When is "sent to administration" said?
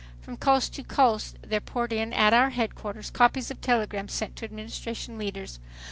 4.13-5.19